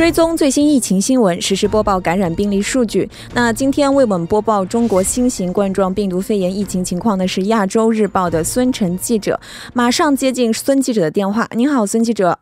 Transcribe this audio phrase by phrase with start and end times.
[0.00, 3.06] 追踪最新疫情新闻，实时播报感染病例数据。
[3.34, 9.38] 那今天为我们播报中国新型冠状病毒肺炎疫情情况的是亚洲日报的孙晨记者。
[9.74, 11.46] 马上接进孙记者的电话。
[11.54, 12.38] 您好，孙记者。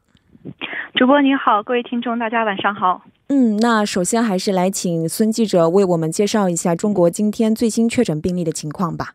[0.95, 3.03] 主播您好，各位听众大家晚上好。
[3.27, 9.15] 嗯，那首先还是来请孙记者为我们介绍一下中国今天最新确诊病例的情况吧。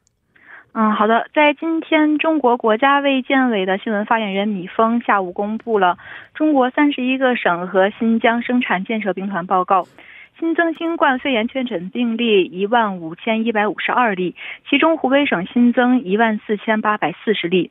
[0.75, 1.27] 嗯，好的。
[1.35, 5.99] 在今天，中国国家卫健委的新闻发言人米峰下午公布了
[6.33, 9.85] 中国三十一个省和新疆生产建设兵团报告。
[10.39, 14.35] 新增新冠肺炎确诊病例一万五千一百五十二例，
[14.67, 17.69] 其中湖北省新增一万四千八百四十例。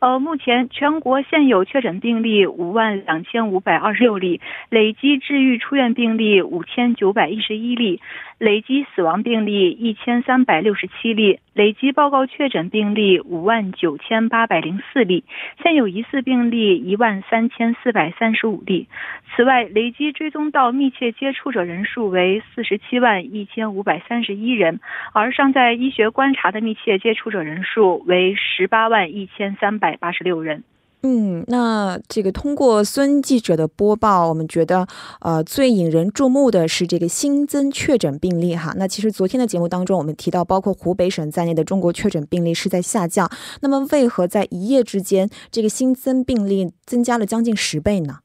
[0.00, 8.00] 呃，目前全国现有确诊病例五万两千五百二十六例，累计治愈出院病例五千九百一十一例，
[8.38, 15.24] 累计死亡病例一千三百六十七例，累计报告确诊病例五万九千八百零四例，
[15.62, 18.88] 现有疑似病例一万三千四百三十五例。
[19.34, 22.04] 此外，累计追踪到密切接触者人数。
[22.04, 24.80] 为四十七万一千五百三十一人，
[25.12, 30.64] 而尚在医学观察的密切接触者人数为十八万一千三百八十六人。
[31.06, 34.86] 嗯，那这个通过孙记者的播报，我们觉得
[35.20, 38.72] 呃最引人注目的是这个新增确诊病例哈。
[38.78, 43.30] 那其实昨天的节目当中，我们提到包括湖北省在内的中国确诊病例是在下降，
[43.60, 48.20] 那么为何在一夜之间这个新增病例增加了将近十倍呢？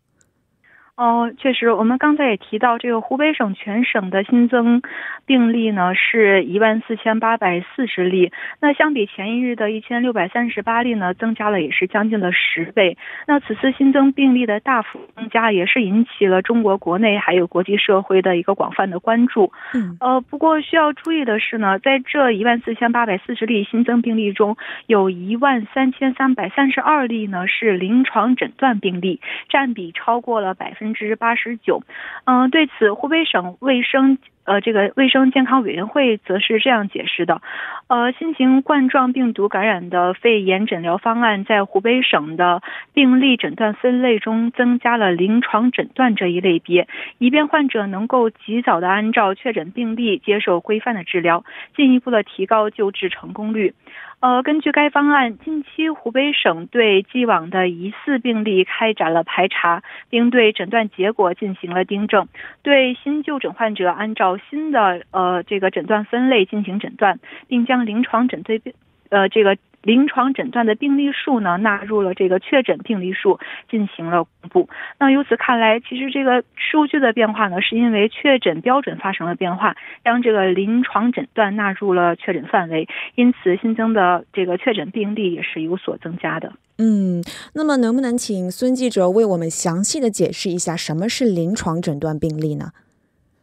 [1.00, 4.82] 哦，确实，我们刚才也提到，这个湖北省全省的新增
[5.26, 12.98] 病例呢是一万四千八百四十例，那相比前一日的一千六百三十八例呢，增加了也是将近了十倍。
[13.28, 19.54] 那此次新增病例的大幅增加，也是引起了中国国内还有国际社会的一个广泛的关注。
[19.74, 30.89] 嗯，呃，不过需要注意的是呢，在这一万四千八百四十例新增病例中，有一万三千三百三十二例呢是临床诊断病例，占比超过了百分。
[30.94, 31.82] 之八十九，
[32.26, 37.42] 嗯，对此，湖北省卫生呃这个卫生健康委员会则是这样解释的，
[37.88, 42.62] 呃，新型冠状病毒感染的肺炎诊疗方案在湖北省的
[42.94, 51.44] 病例诊断分类中增加了临床诊断这一类别，以便患者能够及早的按照确诊病例接受规范的治疗，
[51.76, 53.74] 进一步的提高救治成功率。
[54.22, 62.28] 呃，根据该方案，近期湖北省对既往的疑似病例开展了排查，并对诊断结果进行了订正，
[62.62, 68.74] 对新就诊患者按照新的呃这个诊断分类进行诊断，并将临床诊断病
[69.10, 69.58] 呃这个。
[69.82, 74.70] 临床诊断的病例数呢，纳入了这个确诊病例数进行了公布。
[75.00, 86.52] 那由此看来，其实这个数据的变化呢，是因为确诊标准发生了变化，将这个临床诊断纳入了确诊范围，因此新增的这个确诊病例也是有所增加的。
[86.78, 87.24] 嗯，
[87.54, 92.72] 那么能不能请孙记者为我们详细的解释一下什么是临床诊断病例呢？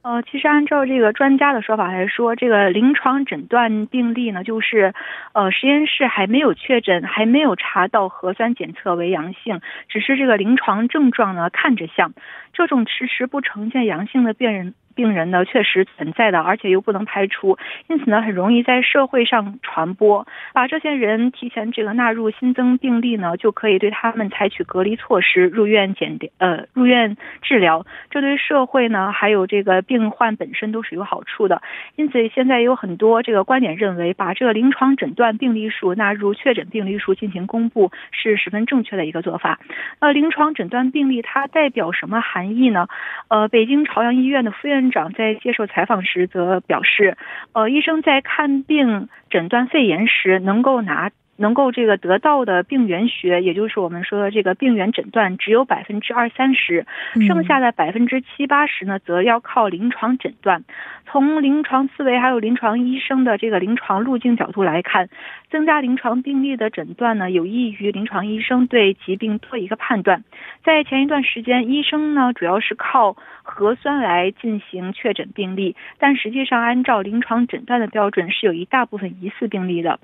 [0.06, 4.94] 呃，其实按照这个专家的说法来说，这个临床诊断病例呢，就是，
[5.32, 12.12] 呃，实验室还没有确诊，还没有查到核酸检测为阳性，只是这个临床症状呢看着像，
[12.52, 14.74] 这种迟迟不呈现阳性的病人。
[14.96, 20.26] 病人呢确实存在的，而且又不能排除，因此呢很容易在社会上传播。
[20.54, 31.60] 把这些人提前这个纳入新增病例呢，就可以对他们采取隔离措施，入院检呃入院治疗，这对社会呢还有这个病患本身都是有好处的。
[31.96, 39.60] 因此现在有很多这个观点认为，把这个临床诊断病例数纳入确诊病例数进行公布是十分正确的一个做法。
[39.98, 42.88] 呃，临床诊断病例它代表什么含义呢？
[43.28, 44.85] 呃，北京朝阳医院的副院。
[44.90, 47.16] 长在接受采访时则表示，
[47.52, 56.86] 呃，医生在看病诊断肺炎时，能够拿能够这个得到的病原学，也就是我们说的这个病原诊断，只有百分之二三十，
[57.26, 60.64] 剩下的百分之七八十呢，则要靠临床诊断。
[61.08, 65.08] 从临床思维还有临床医生的这个临床路径角度来看，
[65.50, 70.24] 增加临床病例的诊断呢，有益于临床医生对疾病做一个判断。
[70.64, 80.00] 在前一段时间，医生呢主要是靠核酸来进行确诊病例，但实际上按照临床诊断的标准，是有一大部分疑似病例的。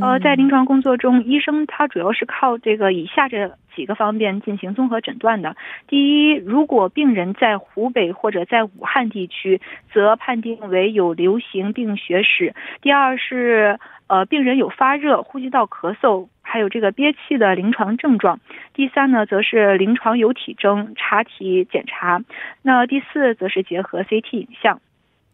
[0.00, 3.52] 呃，在临床工作中，医生他主要是靠这个以下这。
[3.74, 5.56] 几个方面进行综合诊断的。
[5.88, 9.60] 第一，如果病人在湖北或者在武汉地区，
[9.92, 12.54] 则判定为有流行病学史。
[12.82, 18.38] 第二是，呃，病人有发热、呼吸道咳嗽，还有这个憋气的临床症状。
[18.74, 22.22] 第三呢，则是临床有体征，查体检查。
[22.62, 24.80] 那第四，则是结合 CT 影像。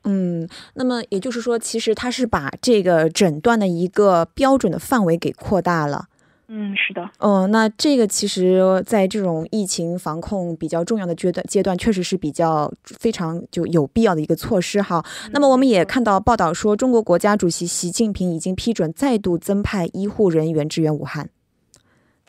[0.05, 6.07] 嗯，那么也就是说，其实他是把这个诊断的一个标准的范围给扩大了。
[6.53, 7.09] 嗯，是的。
[7.19, 15.05] 嗯，那这个其实，在这种疫情防控比较重要的阶段阶段，确实是比较非常就有必要的一个措施哈。
[15.31, 21.31] 那么，我们也看到报道说，中国国家主席习近平已经批准再度增派医护人员支援武汉。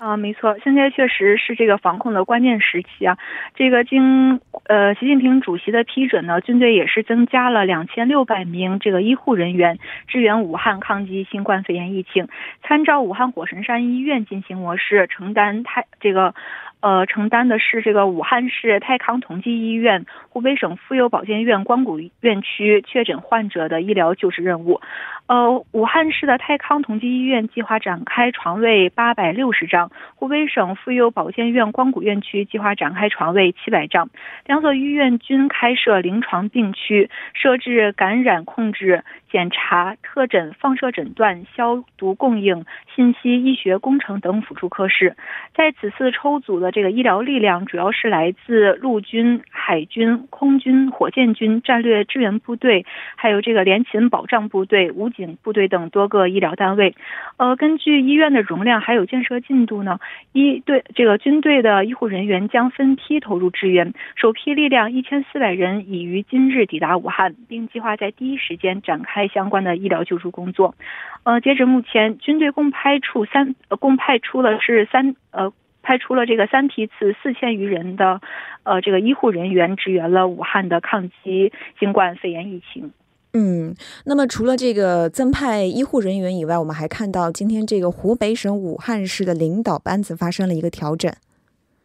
[0.02, 3.20] 啊，没错，现在确实是这个防控的关键时期啊。
[3.54, 9.78] 这个经呃习近平主席的批准呢，军队也是增加了两千六百名这个医护人员
[10.08, 12.28] 支援武汉抗击新冠肺炎疫情，
[12.64, 16.34] 参照武汉火神山医院进行模式，承担太这个。
[16.82, 24.82] 呃，承担的是这个武汉市泰康同济医院、湖北省妇幼保健院光谷院区确诊患者的医疗救治任务。
[25.28, 34.10] 呃，武汉市的泰康同济医院计划展开床位八百六十张，湖北省妇幼保健院光谷院区计划展开床位七百张。
[34.46, 45.16] 两所医院均开设临床病区，设置感染控制、检查、特诊、放射诊断、消毒供应、信息医学工程等辅助科室。
[45.54, 46.72] 在此次抽组的。
[46.72, 52.86] 这个医疗力量主要是来自陆军、海军、空军、火箭军战略支援部队，
[53.18, 56.96] 还有这个联勤保障部队、武警部队等多个医疗单位。
[57.36, 60.00] 呃，根据医院的容量还有建设进度呢，
[60.32, 63.94] 一队这个军队的医护人员将分批投入支援。
[64.16, 70.76] 首批力量一千四百人已于今日抵达武汉，并计划在第一时间展开相关的医疗救助工作。
[71.24, 75.52] 呃，截止目前，军队共派出三，呃共派出了是三呃。
[75.84, 78.22] 派出了这个三批次四千余人的，
[78.62, 82.92] 呃，这个医护人员支援了武汉的抗击新冠肺炎疫情。
[83.34, 83.74] 嗯，
[84.06, 91.12] 那么除了这个增派医护人员以外，我们还看到今天这个湖北省武汉市的领导班子发生了一个调整。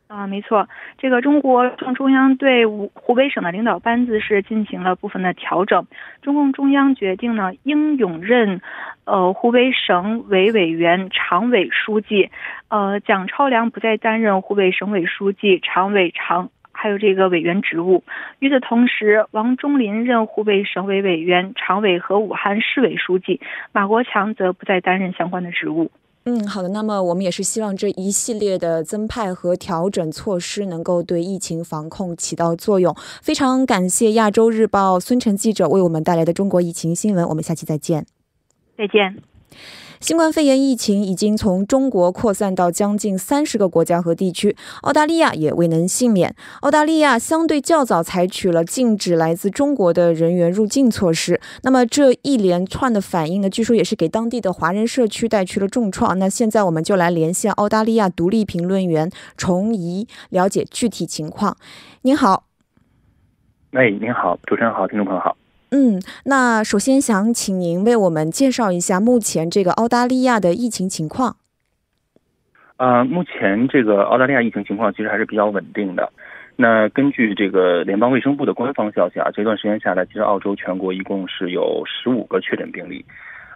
[0.09, 0.69] 啊，没错，
[0.99, 5.85] 这个中国中中央对湖湖北省的领导班子是进行了部分的调整。
[6.23, 8.61] 中共中央决定呢，应勇任，
[9.05, 12.31] 呃，湖北省委委员、常委书记，
[12.69, 18.05] 呃，蒋超良不再担任湖北省委书记、常委常还有这个委员职务。
[18.39, 23.41] 与此同时，王忠林任湖北省委委员、常委和武汉市委书记，
[23.73, 25.91] 马国强则不再担任相关的职务。
[26.29, 26.69] 嗯，好的。
[26.71, 32.93] 那么我们也是希望这一系列的增派和调整措施能够对疫情防控起到作用。
[33.23, 37.29] 非常感谢亚洲日报孙晨记者为我们带来的中国疫情新闻。
[37.29, 38.05] 我们下期再见。
[38.77, 39.23] 再见。
[40.01, 46.35] 新冠肺炎疫情已经从中国扩散到将近三十个国家和地区，澳大利亚也未能幸免。
[46.61, 51.41] 澳大利亚相对较早采取了禁止来自中国的人员入境措施。
[51.63, 56.19] 那么这一连串的反应呢，据说也是给当地的华人社区带去了重创。
[56.19, 61.57] 那现在我们就来连线澳大利亚独立评论员崇怡，了解具体情况。
[62.03, 62.45] 您好。
[63.73, 65.37] 哎，您好，主持人好，听众朋友好。
[65.71, 71.37] 嗯，那首先想请您为我们介绍一下目前这个澳大利亚的疫情情况。
[72.77, 76.13] 呃，目前这个澳大利亚疫情情况其实还是比较稳定的。
[76.55, 83.05] 那根据这个联邦卫生部的官方消息啊，这段时间下来，其实澳洲全国一共是有十五个确诊病例。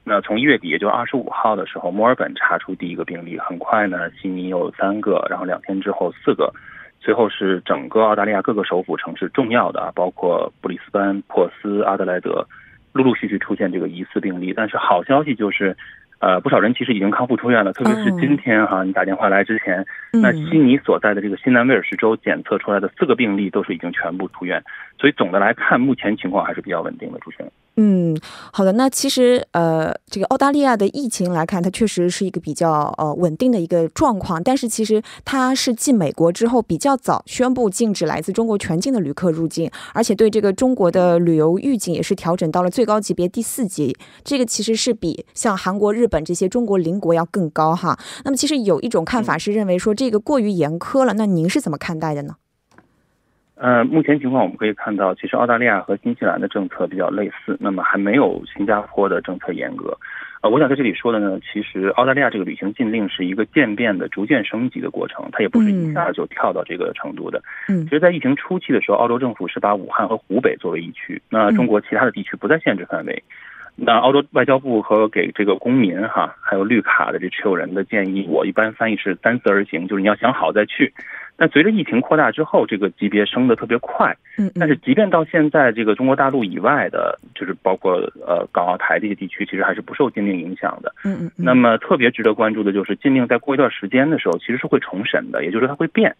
[0.02, 6.52] 那从一月底，也就是二十五号的时候，墨尔本查出第一个病例，很快呢，悉尼有三个，然后两天之后四个。
[7.00, 12.46] 最后是整个澳大利亚各个首府城市重要的啊，包括布里斯班、珀斯、阿德莱德，
[12.92, 14.52] 陆陆续续出现这个疑似病例。
[14.54, 15.74] 但是好消息就是，
[16.18, 17.72] 呃，不少人其实已经康复出院了。
[17.72, 24.62] 特别是今天哈，你打电话来之前，那悉尼所在的这个新南威尔士州检测出来的四个病例都是已经全部出院。
[24.98, 27.50] 所以总的来看，目前情况还是比较稳定的，主持人。
[27.76, 28.14] 嗯，
[28.52, 28.72] 好的。
[28.72, 34.42] 那其实呃，这个澳大利亚的疫情来看，它确实是一个比较呃稳定的一个状况。
[34.42, 43.96] 但是其实它是继美国之后比较早宣布禁止来自中国全境的旅客入境，而且对这个中国的旅游预警也是调整到了最高级别第四级。
[44.22, 47.98] 这个其实是比像韩国、日本这些中国邻国要更高哈。
[48.24, 52.36] 那么其实有一种看法是认为说这个过于严苛了，那您是怎么看待的呢？
[53.56, 59.94] 呃，目前情况我们可以看到，其实澳大利亚和新西兰的政策比较类似，那么还没有新加坡的政策严格。
[60.40, 67.42] 呃，我想在这里说的呢，其实澳大利亚这个旅行禁令是一个渐变的、逐渐升级的过程，它也不是一下就跳到这个程度的。
[67.68, 73.22] 嗯，其实，在疫情初期的时候，澳洲政府是把武汉和湖北作为疫区，那中国其他的地区不在限制范围。
[73.82, 80.92] 那澳洲外交部和给这个公民哈，还有绿卡的这持有人的建议，我一般翻译是三思而行，就是你要想好再去。
[81.36, 84.14] 但随着疫情扩大之后，这个级别升得特别快。
[84.36, 87.94] 嗯，但是即便到现在，这个中国大陆以外的，就是包括
[88.26, 90.94] 呃港澳台这些地区，其实还是不受禁令影响的。
[91.02, 91.30] 嗯嗯。
[91.36, 96.14] 那么特别值得关注的就是禁令在过一段时间的时候，其实是会重审的，也就是说它会变。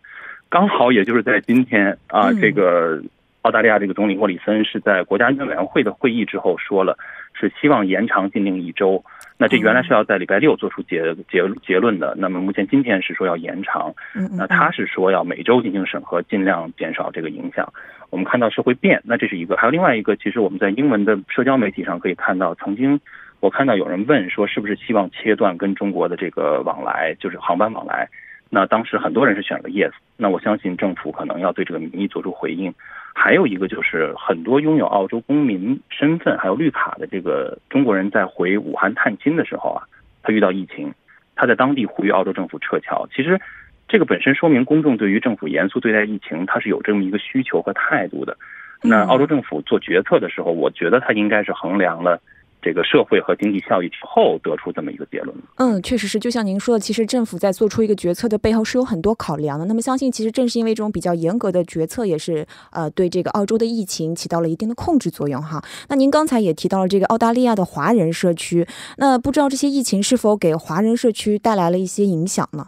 [0.48, 3.02] 刚好也就是在今天啊，这个
[3.42, 6.98] 澳大利亚这个总理莫里森是在国家安全委员会的会议之后说了，
[7.32, 9.02] 是希望延长禁令一周。
[9.38, 13.94] 那这原来是要在礼拜六做出结结结论的，那么目前今天是说要延长，
[14.36, 17.72] 那他是说要每周进行审核，尽量减少这个影响。
[18.10, 23.00] 我们看到是会变，那这是一个，还有另外一个，其实我们在英文的社交媒体上可以看到，曾经
[23.40, 28.06] 我看到有人问说，是不是希望切断跟中国的这个往来，就是航班往来？
[28.52, 32.74] 那当时很多人是选了 yes，那我相信政府可能要对这个民意做出回应。
[33.14, 39.86] 还有一个就是很多拥有澳洲公民身份还有绿卡的这个中国人在回武汉探亲的时候啊，
[40.22, 40.92] 他遇到疫情，
[41.36, 43.06] 他在当地呼吁澳洲政府撤侨。
[43.14, 43.40] 其实
[43.88, 48.36] 这个本身说明公众对于政府严肃对待疫情，他是有这么一个需求和态度的。
[48.82, 52.20] 那澳洲政府做决策的时候，我觉得他应该是衡量了。
[52.62, 55.34] 这个社会和经济效益之后得出这么一个结论。
[55.56, 59.64] 嗯，确实是，就像您说的，其实政府在做出一个决策的背后是有很多考量的。
[59.64, 65.62] 那么，相信其实正是因为这种比较严格的决策，也是呃对这个澳洲的疫情起到了一定的控制作用哈。
[65.88, 68.66] 那您刚才也提到了这个澳大利亚的华人社区，
[68.98, 72.66] 那不知道这些疫情是否给华人社区带来了一些影响呢？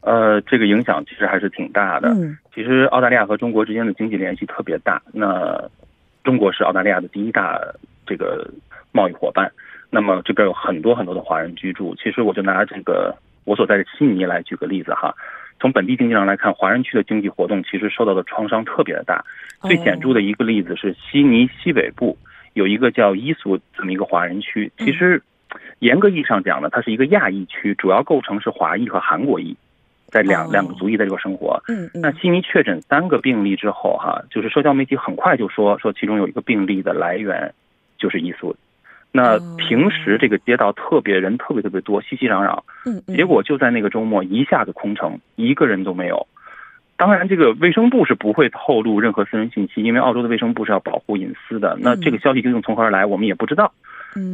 [0.00, 2.08] 呃，这个影响其实还是挺大的。
[2.08, 5.02] 嗯，其实澳大利亚和中国之间的经济联系特别大。
[5.12, 5.58] 那
[6.22, 7.60] 中国是澳大利亚的第一大。
[8.06, 8.48] 这个
[8.92, 9.50] 贸易伙伴，
[9.90, 11.94] 那么这边有很多很多的华人居住。
[11.96, 15.14] 其实我就拿这个我所在的悉尼来举个例子哈。
[15.60, 19.24] 从本地经济上来看，华人区的经济活动其实受到的创伤特别的大。
[19.62, 22.18] 最显著的一个例子是悉尼西北部
[22.52, 24.70] 有一个叫伊苏这么一个华人区。
[24.76, 25.22] 其实
[25.78, 29.56] 严格意义上讲呢，它是一个亚裔区，主要构成是华裔和韩国裔，
[30.08, 31.62] 在两两个族裔在这个生活。
[31.68, 32.00] 嗯嗯。
[32.02, 37.54] 那悉尼确诊三个病例之后哈，就是社交媒体很快就说说其中有一个病例的来源。
[38.04, 38.54] 就是一宿，
[39.12, 46.26] 那平时这个街道特别人特别特别多，熙熙攘攘，嗯，结果就在那个周末一下子空城，一个人都没有。
[46.98, 51.78] 当然，这个卫生部是不会透露任何私人信息，因为澳洲的卫生部是要保护隐私的。
[51.80, 53.72] 那这个消息究竟从何而来，我们也不知道。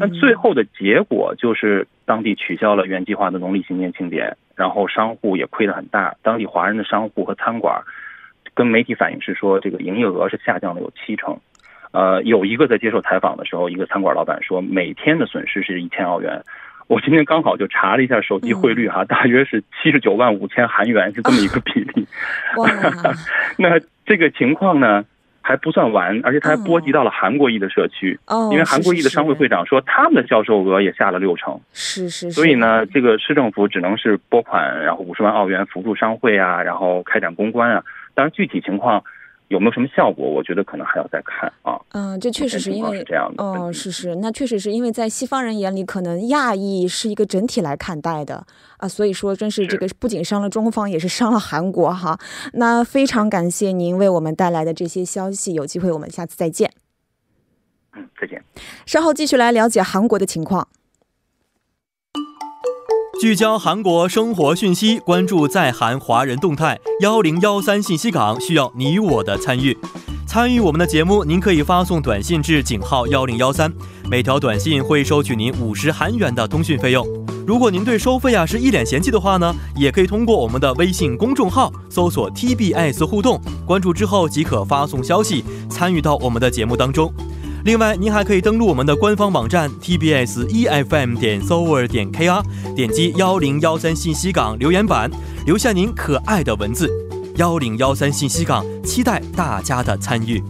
[0.00, 6.16] 那最后的结果就是当地取消了原计划的农历新年庆典，然后商户也亏得很大。
[6.22, 7.80] 当地华人的商户和餐馆
[8.52, 11.38] 跟媒体反映是说，这个营业额是下降了有七成。
[11.92, 16.42] 呃，有一个在接受采访的时候，一个餐馆老板说，每天的损失是一千澳元。
[16.86, 22.06] 我今天刚好就查了一下手机汇率哈，大约是七十九万五千韩元，是这么一个比例。
[23.58, 25.04] 那这个情况呢
[25.40, 28.18] 还不算完，而且它还波及到了韩国裔的社区。
[28.26, 31.60] 哦，因为韩国裔的商会会长说，他们的销售额也下了六成。
[31.72, 32.30] 是是。
[32.32, 37.84] 所以呢，这个市政府只能是拨款，然后五十万澳元扶助商会啊，然后开展公关啊。
[38.14, 39.02] 当然，具体情况。
[39.50, 40.30] 有没有什么效果？
[40.30, 41.76] 我觉得可能还要再看啊。
[41.90, 43.42] 嗯，这确实是因为是这样的。
[43.42, 48.86] 哦，是是，那确实是因为在西方人眼里，可能亚裔是一个整体来看待的啊。
[48.86, 52.16] 所以说，真是这个不仅伤了中方，也是伤了韩国哈。
[52.52, 56.70] 那非常感谢您为我们带来的这些消息，有机会我们下次再见。
[57.96, 58.40] 嗯，再见。
[58.86, 60.68] 稍后继续来了解韩国的情况。
[63.18, 66.78] 聚焦韩国生活讯息，关注在韩华人动态。
[67.00, 69.76] 幺零幺三信息港需要你我的参与。
[70.26, 73.70] 参与我们的节目，您可以发送短信至井号幺零幺三，
[74.08, 77.06] 每条短信会收取您五十韩元的通讯费用。
[77.46, 87.12] 如果您对收费啊是一脸嫌弃的话呢，也可以通过我们的微信公众号搜索 TBS 互动，关注之后即可发送消息，参与到我们的节目当中。
[87.62, 92.42] 另外，您还可以登录我们的官方网站 tbs efm 点 s o v e r 点 kr，
[92.74, 95.10] 点击幺零幺三信息港留言板，
[95.44, 96.90] 留下您可爱的文字。
[97.36, 100.42] 幺零幺三信息港期待大家的参与。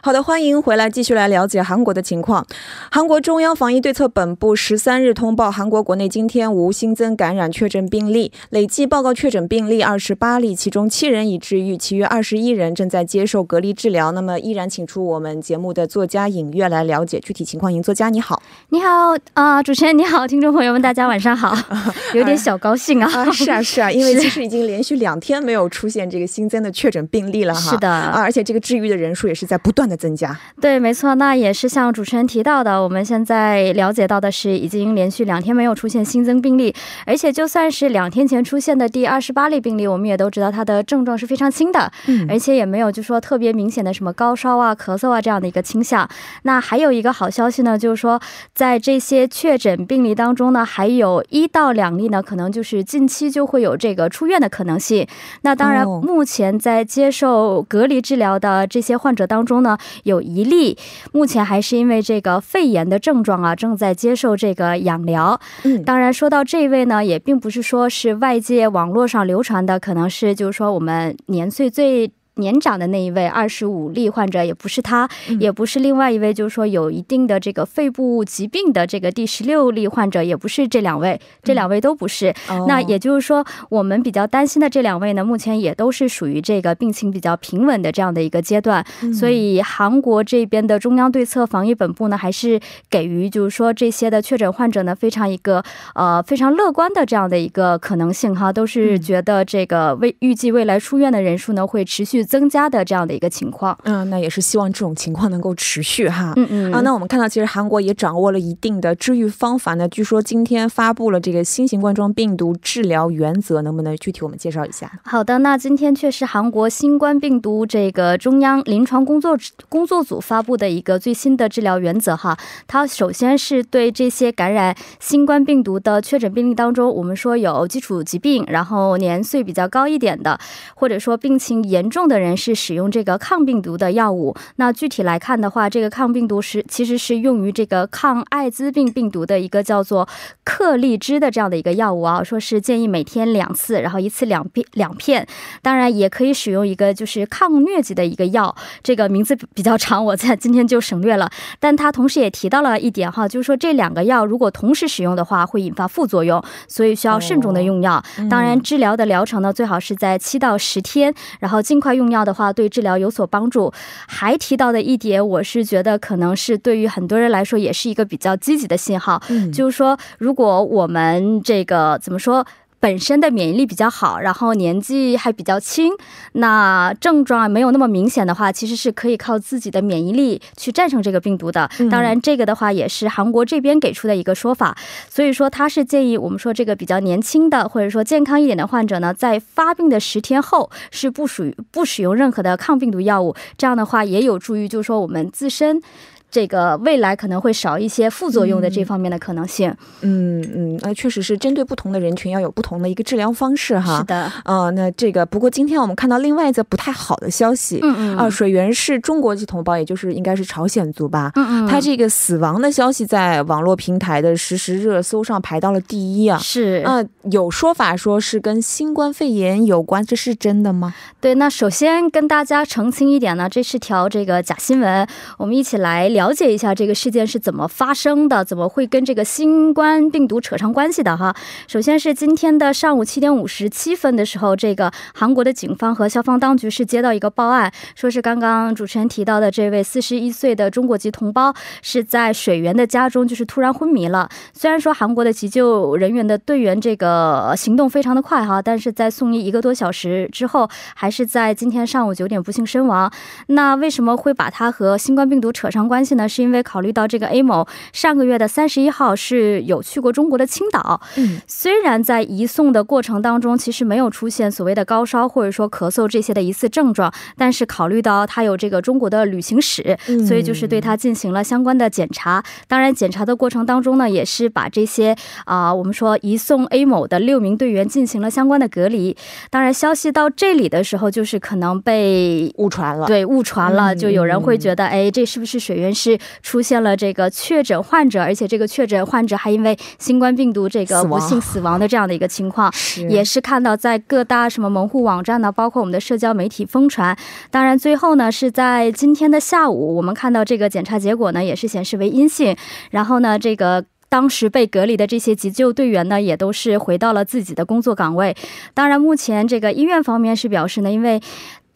[0.00, 2.46] 好的，欢迎回来，继续来了解韩国的情况。
[2.90, 14.12] 韩国中央防疫对策本部十三日通报，韩国国内今天无新增感染确诊病例，累计报告确诊病例二十八例，其中七人已治愈，其余二十一人正在接受隔离治疗。
[14.12, 17.72] 那么，依然请出我们节目的作家尹月来了解具体情况。
[17.72, 21.52] 尹作家，你好，你好啊，主持人你好，听众朋友们，大家晚上好，
[22.14, 29.98] 有点小高兴啊，是啊是啊， 因为其实已经连续两天没有出现这个新增的确诊病例了哈，是的啊，而且这个治愈的人数也是在不断的。
[29.98, 36.72] 增加对，没错，那也是像主持人提到的，我们现在了解到的是，已经连续两天没有出现新增病例，
[37.04, 46.08] 而且就算是两天前出现的第二十八例病例，我们也都知道它的症状是非常轻的，嗯，而且也没有就说特别明显的什么高烧啊、咳嗽啊这样的一个倾向。
[46.42, 48.20] 那还有一个好消息呢，就是说
[48.54, 55.04] 在这些确诊病例当中呢，还有一到两例呢，可能就是近期就会有这个出院的可能性。
[55.42, 59.77] 那当然，目前在接受隔离治疗的这些患者当中呢。
[60.04, 60.76] 有一例，
[61.12, 65.40] 目前还是因为这个肺炎的症状啊，正在接受这个养疗。
[65.64, 72.10] 嗯，当然说到这位呢，也并不是说是外界网络上流传的，可能是就是说我们年岁最。
[72.38, 82.34] 年长的那一位二十五例患者，也不是他，也不是另外一位，就是说有一定的这个肺部疾病的这个第十六例患者，也不是这两位，这两位都不是。
[82.66, 88.84] 那也就是说，我们比较担心的这两位呢，目前也都是属于这个病情比较平稳的这样的一个阶段。
[89.12, 95.62] 所以韩国这边的中央对策防疫本部呢，还是给予就是说这些的确诊患者呢，非常一个
[95.94, 103.76] 呃非常乐观的这样的一个可能性哈，都是觉得这个未预计未来出院的人数呢会持续增加的这样的一个情况。
[103.84, 106.32] 嗯，那也是希望这种情况能够持续哈。
[106.36, 115.00] 嗯嗯啊，那我们看到其实韩国也掌握了一定的治愈方法呢，据说今天发布了这个新型冠状病毒治疗原则，能不能具体我们介绍一下？
[115.04, 119.36] 好的，那今天确实韩国新冠病毒这个中央临床工作
[119.68, 122.36] 工作组发布的一个最新的治疗原则哈。
[122.66, 130.38] 它首先是对这些感染新冠病毒的确诊病例当中，我们说有基础疾病，然后年岁比较高一点的，
[130.74, 134.34] 或者说病情严重的人是使用这个抗病毒的药物。
[134.56, 140.08] 那具体来看的话，这个抗病毒是其实是用于这个抗艾滋病病毒的一个叫做
[140.44, 145.26] 克利芝的这样的一个药物啊，说是建议每天两次，然后一次两片两片。
[145.62, 151.30] 当然也可以使用一个就是抗疟疾的一个药，这个名字比较长，我在今天就省略了。
[151.60, 158.02] 但他同时也提到了一点哈，就是说这两个药如果同时使用的话，会引发副作用，所以需要慎重的用药。
[158.30, 163.72] 当然，治疗的疗程呢，最好是在七到十天，然后尽快用药的话，对治疗有所帮助。
[164.06, 169.22] 还提到的一点，我是觉得可能是对于很多人来说，也是一个比较积极的信号，
[169.52, 172.46] 就是说，如果我们这个怎么说？
[172.80, 175.92] 本身的免疫力比较好，然后年纪还比较轻，
[176.32, 181.68] 那症状没有那么明显的话，其实是可以靠自己的免疫力去战胜这个病毒的。
[181.90, 184.76] 当然，这个的话也是韩国这边给出的一个说法。
[185.08, 193.34] 所以说，他是建议我们说这个比较年轻的或者说健康一点的患者呢，在发病的十天后是不属于不使用任何的抗病毒药物。
[193.56, 195.82] 这样的话也有助于，就是说我们自身。
[196.30, 199.74] 这个未来可能会少一些副作用的这方面的可能性。
[200.02, 203.98] 嗯嗯，那确实是针对不同的人群要有不同的一个治疗方式哈。
[203.98, 204.30] 是的。
[204.44, 207.80] 呃，那这个不过今天我们看到另外一则不太好的消息。
[207.82, 208.16] 嗯嗯。
[208.18, 211.32] 啊，水源是中国籍同胞，也就是应该是朝鲜族吧。
[211.36, 211.66] 嗯嗯。
[211.66, 216.38] 他这个死亡的消息在网络平台的实时热搜上排到了第一啊。
[216.38, 216.82] 是。
[216.84, 220.94] 啊，有说法说是跟新冠肺炎有关，这是真的吗？
[221.22, 225.08] 对，那首先跟大家澄清一点呢，这是条这个假新闻。
[225.38, 226.06] 我们一起来。
[226.18, 231.32] 了解一下这个事件是怎么发生的，怎么会跟这个新冠病毒扯上关系的哈？
[231.68, 244.28] 首先是今天的上午七点五十七分的时候，这个韩国的警方和消防当局是接到一个报案，说是刚刚主持人提到的这位四十一岁的中国籍同胞是在水源的家中就是突然昏迷了。
[244.52, 253.08] 虽然说韩国的急救人员的队员这个行动非常的快哈，但是在送医一个多小时之后，还是在今天上午九点不幸身亡。
[253.46, 256.07] 那为什么会把他和新冠病毒扯上关系？
[256.14, 272.42] 呢，是因为考虑到这个 A 某上个月的三十一号是有去过中国的青岛，嗯，虽然在移送的过程当中，其实没有出现所谓的高烧或者说咳嗽这些的疑似症状，但是考虑到他有这个中国的旅行史，所以就是对他进行了相关的检查。
[272.66, 279.16] 当然，检查的过程当中呢，也是把这些啊，我们说移送 A 某的六名队员进行了相关的隔离。
[279.50, 285.88] 当然，消息到这里的时候，就是可能被误传了，对，误传了，就有人会觉得，哎，这是不是水源？
[285.98, 292.72] 是出现了这个确诊患者，而且这个确诊患者还因为新冠病毒这个不幸死亡的这样的一个情况，
[293.08, 297.16] 也是看到在各大什么门户网站呢，包括我们的社交媒体疯传。
[297.50, 302.56] 当然，最后呢是在今天的下午，我们看到这个检查结果呢也是显示为阴性。
[302.92, 308.36] 然后呢，这个当时被隔离的这些急救队员呢，也都是回到了自己的工作岗位。
[308.72, 311.20] 当然，目前这个医院方面是表示呢，因为。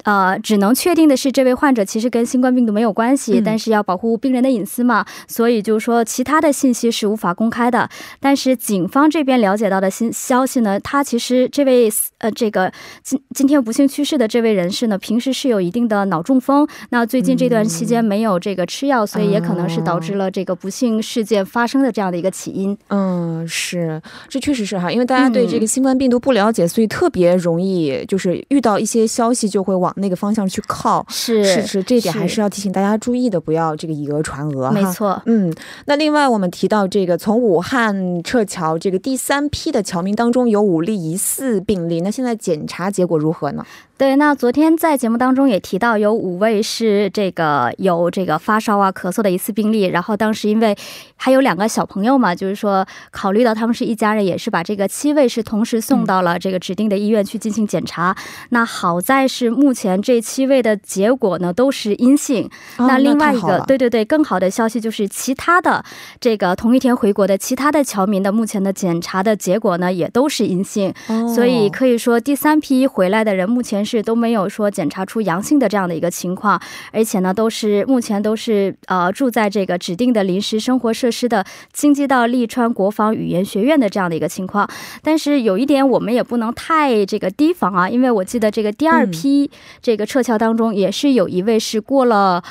[0.05, 7.89] 呃，只能确定的是，这位患者其实跟新冠病毒没有关系，但是要保护病人的隐私嘛，所以就是说其他的信息是无法公开的。
[8.19, 12.73] 但是警方这边了解到的新消息呢，他其实这位呃这个
[13.05, 22.77] 今今天不幸去世的这位人士呢，平时是有一定的脑中风，那最近这段期间没有这个吃药，所以也可能是导致了这个不幸事件发生的这样的一个起因。
[22.89, 29.92] 嗯，是，这确实是哈，因为大家对这个新冠病毒不了解，所以特别容易就是遇到一些消息就会往。
[29.97, 35.53] 那个方向去靠，是是是，这一点还是要提醒大家注意的，不要这个以讹传讹没错，嗯，
[35.85, 43.64] 那另外我们提到这个从武汉撤侨这个第三批的侨民当中有五例疑似病例，那现在检查结果如何呢？
[43.99, 50.77] 对，那昨天在节目当中也提到有五位是这个有这个发烧啊、咳嗽的疑似病例，然后当时因为
[51.14, 58.16] 还有两个小朋友嘛，就是说考虑到他们是一家人，也是把这个七位是同时送到了这个指定的医院去进行检查。
[58.49, 62.45] 那好在是目目前这七位的结果呢都是阴性。
[62.77, 65.83] 哦那另外一个，对对对，更好的消息就是其他的
[66.21, 70.93] 这个同一天回国的其他的侨民的目前的检查的结果呢也都是阴性。
[71.09, 76.61] 哦所以可以说，第三批回来的人目前是都没有说检查出阳性的这样的一个情况，
[76.93, 84.69] 而且呢，都是目前都是呃住在这个指定的临时生活设施的京畿道利川国防语言学院的这样的一个情况。
[85.03, 92.42] 但是有一点，我们也不能太这个提防啊，因为我记得这个第二批这个撤侨当中，也是有一位是过了。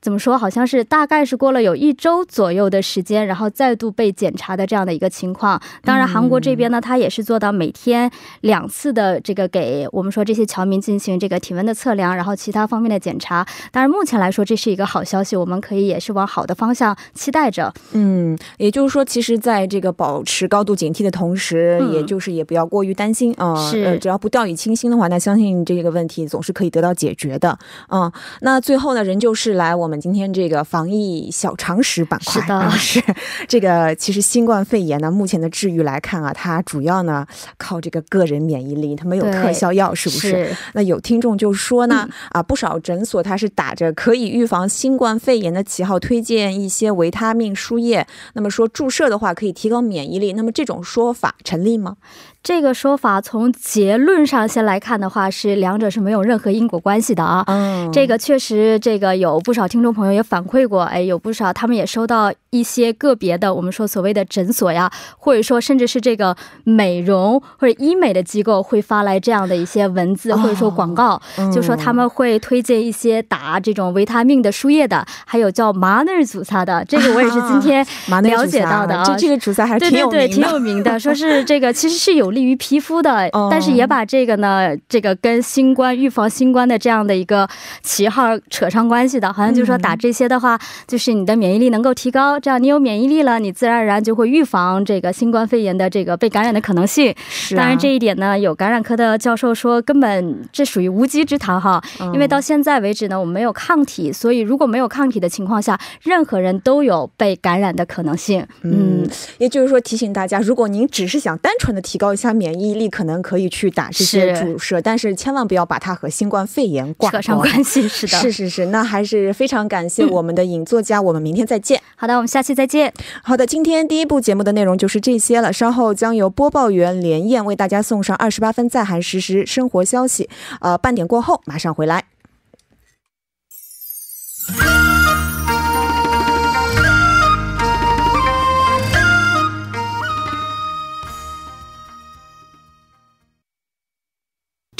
[0.00, 0.38] 怎么说？
[0.38, 5.60] 好像是大概是过了有一周左右的时间，然后再度被检查的这样的一个情况。
[5.82, 8.10] 当然，韩国这边呢，它也是做到每天
[8.40, 13.46] 两次的这个给我们说这些侨民进行这个体温的测量，然后其他方面的检查。
[13.70, 17.72] 当然，目前来说这是一个好消息，我们可以也是往好的方向期待着。
[17.92, 23.54] 嗯，也就是说，其实在这个保持高度警惕的同时，嗯也就是也不要过于担心啊。
[23.70, 27.58] 是呃，只要不掉以轻心的话，那相信这个问题总是可以得到解决的。
[27.88, 28.10] 嗯，
[28.40, 32.42] 那最后呢，仍旧是来我们今天这个防疫小常识板块。
[32.42, 33.02] 是的啊是
[33.48, 37.26] 这个其实新冠肺炎呢，目前的治愈来看啊，它主要呢
[37.56, 40.30] 靠这个个人免疫力，它没有特效药，是不是？
[40.30, 48.06] 是那有听众就说呢，啊，不少诊所它是打着可以预防新冠肺炎的旗号，推荐一些维他命输液。
[48.34, 51.96] 那么说注射的话可以提高免疫力，那么这种说法成立吗？
[52.42, 57.44] 这个说法从结论上先来看的话，是两者是没有任何因果关系的啊。
[57.46, 71.20] 嗯这个确实，这个有不少听众朋友也反馈过，哎，有不少他们也收到一些个别的我们说所谓的诊所呀，或者说甚至是这个美容或者医美的机构会发来这样的一些文字哦或者说广告，
[71.52, 77.86] 就说他们会推荐一些打这种维他命的输液的，还有叫麻内祖萨的，这个我也是今天
[78.22, 80.26] 了解到的啊这这个主菜还是挺有名的。
[80.26, 87.48] 对对，挺有名的，说是这个其实是有利于皮肤的，哦但是也把这个呢，这个跟新冠预防新冠的这样的一个
[87.82, 97.14] 旗号扯上关系的，好像就说嗯打这些的话，就是你的免疫力能够提高，这样你有免疫力了，你自然而然就会预防这个新冠肺炎的这个被感染的可能性。
[97.28, 108.46] 是啊当然这一点呢，有感染科的教授说，根本这属于无稽之谈哈，嗯因为到现在为止呢，我们没有抗体，所以如果没有抗体的情况下，任何人都有被感染的可能性。
[108.62, 117.42] 嗯，也就是说提醒大家，如果您只是想单纯的提高一下免疫力，可能可以去打这些注射，但是千万不要把它和新冠肺炎挂扯上钩。
[117.42, 121.80] 关系是的，是是是，那还是非常感谢我们的影作家，我们明天再见。
[121.96, 122.92] 好的，我们下期再见。
[123.22, 125.50] 好的，今天第一部节目的内容就是这些了。
[125.52, 130.28] 稍后将由播报员连燕为大家送上二十八分在韩实时生活消息。
[130.60, 132.04] 呃，半点过后马上回来。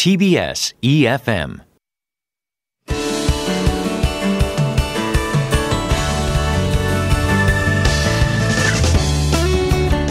[0.02, 1.56] TBS EFM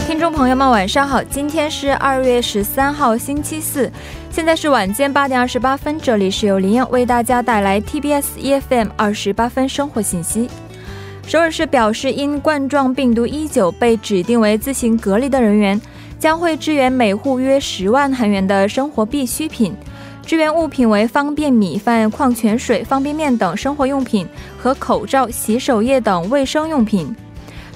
[0.06, 1.20] 听众朋友们，晚上好！
[1.24, 3.90] 今天是二月十三号，星期四，
[4.30, 10.48] 现在是晚间八点二十八分，这里是由林燕为大家带来 TBS EFM 二十八分生活信息。
[11.26, 15.80] 首尔市表示，因冠状病毒一九被指定为自行隔离的人员，
[16.20, 19.74] 将会支援每户约十万韩元的生活必需品。
[20.24, 27.16] 支援物品为方便米饭、矿泉水、方便面等生活用品和口罩、洗手液等卫生用品。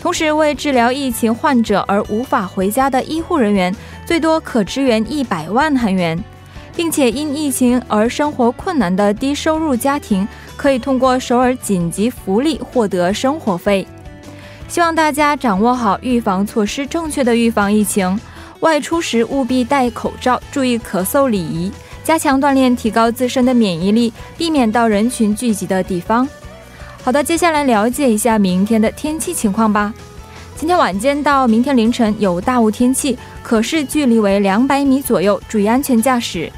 [0.01, 6.23] 同时，为治疗疫情患者而无法回家的医护人员，最多可支援一百万韩元，
[6.77, 13.85] 并且因疫情而生活困难的低收入家庭，可以通过首尔紧急福利获得生活费。
[14.69, 18.21] 希望大家掌握好预防措施，正确的预防疫情。
[18.65, 21.71] 外出时务必戴口罩，注意咳嗽礼仪，
[22.03, 26.27] 加强锻炼，提高自身的免疫力，避免到人群聚集的地方。
[27.03, 29.93] 好的，接下来了解一下明天的天气情况吧。
[30.57, 36.51] 今天晚间到明天凌晨有大雾天气，可视距离为两百米左右，注意安全驾驶。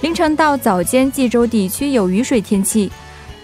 [0.00, 2.90] 凌晨到早间济州地区有雨水天气。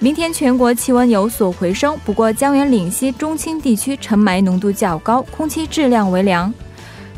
[0.00, 6.52] 明天全国气温有所回升，不过江原岭西、中青地区尘霾浓度较高，空气质量为良。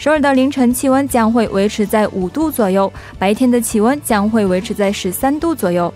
[0.00, 5.92] 首尔的凌晨气温将会维持在五度左右，白天的气温将会维持在十三度左右。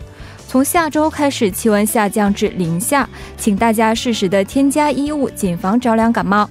[0.47, 6.47] 从下周开始，气温下降至零下，请大家适时的添加衣物，谨防着凉感冒。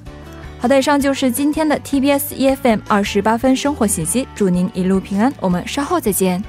[0.58, 6.44] 好的，以上就是今天的 TBS EFM 二十八分生活信息，祝您一路平安，我们稍后再见。